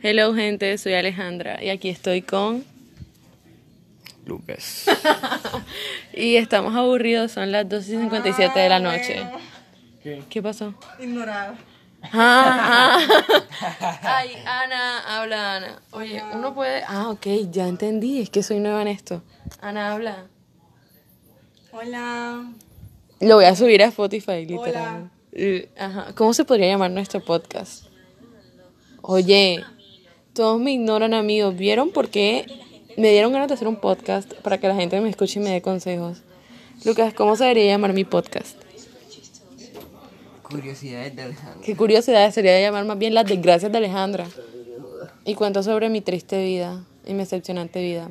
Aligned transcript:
Hello 0.00 0.32
gente, 0.32 0.78
soy 0.78 0.94
Alejandra 0.94 1.60
y 1.60 1.70
aquí 1.70 1.88
estoy 1.88 2.22
con... 2.22 2.64
Lucas. 4.26 4.84
y 6.12 6.36
estamos 6.36 6.76
aburridos, 6.76 7.32
son 7.32 7.50
las 7.50 7.68
2 7.68 7.88
y 7.88 7.90
57 7.90 8.60
de 8.60 8.68
la 8.68 8.78
noche. 8.78 9.26
¿Qué, 10.30 10.40
pasó? 10.40 10.72
Ignorada. 11.00 11.58
Ah, 12.12 13.00
ah. 13.00 13.98
Ay, 14.02 14.36
Ana, 14.46 15.00
habla 15.00 15.56
Ana. 15.56 15.82
Oye, 15.90 16.22
uno 16.32 16.54
puede... 16.54 16.84
Ah, 16.86 17.08
ok, 17.08 17.26
ya 17.50 17.66
entendí, 17.66 18.20
es 18.20 18.30
que 18.30 18.44
soy 18.44 18.60
nueva 18.60 18.82
en 18.82 18.88
esto. 18.88 19.24
Ana, 19.60 19.94
habla. 19.94 20.26
Hola. 21.72 22.52
Lo 23.18 23.34
voy 23.34 23.46
a 23.46 23.56
subir 23.56 23.82
a 23.82 23.86
Spotify, 23.86 24.46
literal. 24.46 25.10
Eh, 25.32 25.68
Ajá. 25.76 26.12
¿Cómo 26.14 26.34
se 26.34 26.44
podría 26.44 26.68
llamar 26.68 26.92
nuestro 26.92 27.24
podcast? 27.24 27.86
Oye, 29.02 29.64
todos 30.38 30.60
me 30.60 30.70
ignoran, 30.70 31.14
amigos. 31.14 31.56
¿Vieron 31.56 31.90
por 31.90 32.10
qué 32.10 32.46
me 32.96 33.10
dieron 33.10 33.32
ganas 33.32 33.48
de 33.48 33.54
hacer 33.54 33.66
un 33.66 33.74
podcast 33.74 34.32
para 34.34 34.58
que 34.58 34.68
la 34.68 34.76
gente 34.76 35.00
me 35.00 35.10
escuche 35.10 35.40
y 35.40 35.42
me 35.42 35.50
dé 35.50 35.62
consejos? 35.62 36.22
Lucas, 36.84 37.12
¿cómo 37.12 37.34
se 37.34 37.42
debería 37.42 37.72
llamar 37.72 37.92
mi 37.92 38.04
podcast? 38.04 38.56
Curiosidades 40.44 41.16
de 41.16 41.22
Alejandra. 41.22 41.60
Qué 41.64 41.76
curiosidad 41.76 42.30
sería 42.30 42.60
llamar 42.60 42.84
más 42.84 42.96
bien 42.96 43.14
las 43.14 43.26
desgracias 43.26 43.72
de 43.72 43.78
Alejandra. 43.78 44.28
Y 45.24 45.34
cuento 45.34 45.64
sobre 45.64 45.88
mi 45.88 46.02
triste 46.02 46.40
vida 46.40 46.84
y 47.04 47.14
mi 47.14 47.24
excepcionante 47.24 47.82
vida. 47.82 48.08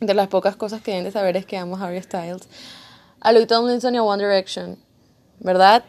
De 0.00 0.14
las 0.14 0.26
pocas 0.26 0.56
cosas 0.56 0.82
que 0.82 0.90
deben 0.90 1.04
de 1.04 1.12
saber 1.12 1.36
es 1.36 1.46
que 1.46 1.58
amo 1.58 1.76
a 1.76 1.84
Harry 1.84 2.02
Styles, 2.02 2.48
a 3.20 3.30
Louis 3.30 3.46
Tomlinson 3.46 3.94
y 3.94 3.98
a 3.98 4.02
One 4.02 4.20
Direction. 4.20 4.78
¿Verdad? 5.38 5.84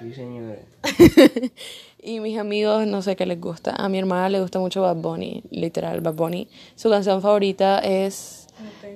Sí, 0.00 0.14
señora. 0.14 0.56
y 2.02 2.20
mis 2.20 2.38
amigos, 2.38 2.86
no 2.86 3.02
sé 3.02 3.16
qué 3.16 3.26
les 3.26 3.40
gusta. 3.40 3.74
A 3.76 3.88
mi 3.88 3.98
hermana 3.98 4.28
le 4.28 4.40
gusta 4.40 4.58
mucho 4.58 4.82
Bad 4.82 4.96
Bunny, 4.96 5.42
literal, 5.50 6.00
Bad 6.00 6.14
Bunny. 6.14 6.48
Su 6.74 6.88
canción 6.90 7.20
favorita 7.20 7.78
es 7.80 8.46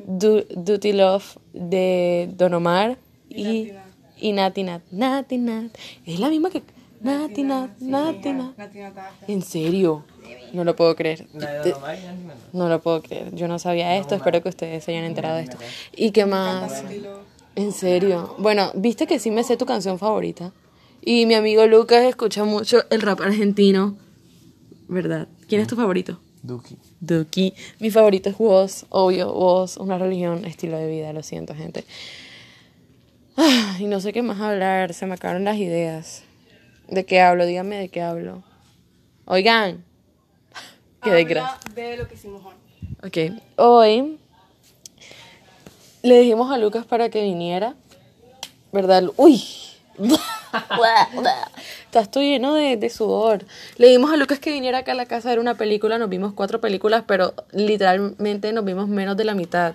Du- 0.07 0.45
Duty 0.55 0.93
Love 0.93 1.37
de 1.53 2.31
Don 2.37 2.55
Omar 2.55 2.97
y, 3.29 3.73
y 4.19 4.33
Nati 4.33 4.63
Nat. 4.63 4.83
Nati 4.91 5.37
Nat. 5.39 5.71
Es 6.07 6.19
la 6.21 6.29
misma 6.31 6.51
que. 6.51 6.63
Nati 7.01 7.43
Nat, 7.43 7.71
Nati 7.81 8.33
Nat. 8.33 8.59
¿En 9.29 9.43
serio? 9.43 10.05
No 10.55 10.65
lo 10.65 10.75
puedo 10.75 10.97
creer. 10.97 11.27
No 12.55 12.69
lo 12.71 12.81
puedo 12.81 13.03
creer. 13.03 13.35
Yo 13.35 13.47
no 13.47 13.59
sabía 13.59 13.97
esto. 13.99 14.15
Espero 14.15 14.43
que 14.43 14.49
ustedes 14.49 14.85
se 14.85 14.93
hayan 14.93 15.05
enterado 15.05 15.37
de 15.37 15.43
esto. 15.43 15.59
¿Y 15.95 16.13
qué 16.13 16.25
más? 16.25 16.83
En 17.57 17.73
serio. 17.73 18.35
Bueno, 18.39 18.71
viste 18.75 19.07
que 19.07 19.19
sí 19.19 19.31
me 19.31 19.45
sé 19.45 19.57
tu 19.59 19.67
canción 19.67 19.99
favorita. 19.99 20.53
Y 21.07 21.27
mi 21.27 21.35
amigo 21.35 21.67
Lucas 21.67 22.03
escucha 22.05 22.45
mucho 22.45 22.85
el 22.89 23.03
rap 23.03 23.21
argentino. 23.21 23.97
¿Verdad? 24.89 25.29
¿Quién 25.49 25.61
es 25.61 25.69
tu 25.69 25.77
favorito? 25.77 26.19
Duki. 26.43 26.79
Duki. 27.01 27.53
Mi 27.79 27.91
favorito 27.91 28.31
es 28.31 28.37
Woz, 28.39 28.87
obvio. 28.89 29.31
Woz, 29.33 29.77
una 29.77 29.99
religión, 29.99 30.47
estilo 30.47 30.79
de 30.79 30.89
vida. 30.89 31.13
Lo 31.13 31.23
siento, 31.23 31.55
gente. 31.55 31.85
Ah, 33.37 33.77
y 33.79 33.85
no 33.85 34.01
sé 34.01 34.15
qué 34.15 34.23
más 34.23 34.41
hablar. 34.41 34.95
Se 34.95 35.05
me 35.05 35.15
acabaron 35.15 35.45
las 35.45 35.59
ideas. 35.59 36.23
¿De 36.89 37.05
qué 37.05 37.21
hablo? 37.21 37.45
Díganme 37.45 37.77
de 37.77 37.89
qué 37.91 38.01
hablo. 38.01 38.43
Oigan. 39.27 39.85
Qué 41.03 41.11
desgracia. 41.11 41.59
De 41.75 41.99
lo 41.99 42.09
que 42.09 42.15
hicimos 42.15 42.43
hoy. 42.45 42.55
Ok, 43.07 43.43
hoy 43.57 44.19
le 46.03 46.21
dijimos 46.21 46.51
a 46.51 46.57
Lucas 46.57 46.87
para 46.87 47.11
que 47.11 47.23
viniera, 47.23 47.75
¿verdad? 48.73 49.05
Uy, 49.17 49.43
estás 51.85 52.11
todo 52.11 52.23
lleno 52.23 52.55
de, 52.55 52.77
de 52.77 52.91
sudor. 52.91 53.45
Le 53.77 53.89
dijimos 53.89 54.13
a 54.13 54.17
Lucas 54.17 54.39
que 54.39 54.53
viniera 54.53 54.79
acá 54.79 54.93
a 54.93 54.95
la 54.95 55.07
casa 55.07 55.29
a 55.29 55.33
ver 55.33 55.39
una 55.39 55.55
película, 55.55 55.99
nos 55.99 56.09
vimos 56.09 56.33
cuatro 56.35 56.61
películas, 56.61 57.05
pero 57.07 57.35
literalmente 57.53 58.53
nos 58.53 58.65
vimos 58.65 58.89
menos 58.89 59.17
de 59.17 59.25
la 59.25 59.35
mitad. 59.35 59.75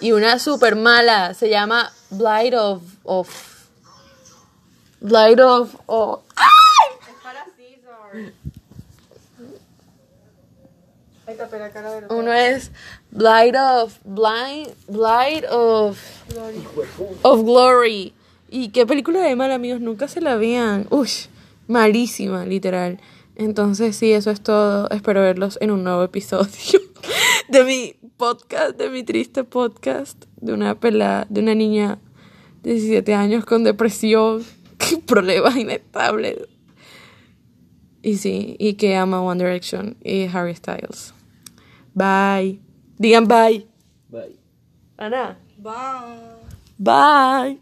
Y 0.00 0.12
una 0.12 0.38
súper 0.38 0.76
mala, 0.76 1.34
se 1.34 1.48
llama 1.48 1.92
Blight 2.10 2.54
of... 2.54 2.82
of 3.04 3.28
Blight 5.00 5.40
of... 5.40 5.74
of 5.86 6.22
los 11.26 12.10
Uno 12.10 12.32
es 12.32 12.70
Blight 13.10 13.54
of 13.56 13.98
Blind 14.04 14.74
Blight 14.88 15.44
of 15.50 15.98
of 17.22 17.42
Glory. 17.44 18.12
¿Y 18.54 18.68
qué 18.68 18.84
película 18.84 19.22
de 19.22 19.34
mal, 19.34 19.50
amigos? 19.50 19.80
Nunca 19.80 20.08
se 20.08 20.20
la 20.20 20.36
vean. 20.36 20.86
Uy, 20.90 21.08
malísima, 21.68 22.44
literal. 22.44 23.00
Entonces, 23.34 23.96
sí, 23.96 24.12
eso 24.12 24.30
es 24.30 24.42
todo. 24.42 24.90
Espero 24.90 25.22
verlos 25.22 25.56
en 25.62 25.70
un 25.70 25.82
nuevo 25.82 26.02
episodio 26.02 26.78
de 27.48 27.64
mi 27.64 27.94
podcast, 28.18 28.76
de 28.76 28.90
mi 28.90 29.04
triste 29.04 29.42
podcast, 29.44 30.26
de 30.36 30.52
una 30.52 30.78
pelada, 30.78 31.26
de 31.30 31.40
una 31.40 31.54
niña 31.54 31.98
de 32.62 32.74
17 32.74 33.14
años 33.14 33.46
con 33.46 33.64
depresión, 33.64 34.44
problemas 35.06 35.56
inestables. 35.56 36.36
Y 38.02 38.18
sí, 38.18 38.56
y 38.58 38.74
que 38.74 38.96
ama 38.96 39.22
One 39.22 39.42
Direction 39.42 39.96
y 40.04 40.26
Harry 40.26 40.54
Styles. 40.54 41.14
Bye. 41.94 42.60
Digan 42.98 43.26
bye. 43.26 43.66
Bye. 44.10 44.38
Ana. 44.98 45.38
Bye. 45.56 46.42
Bye. 46.76 47.50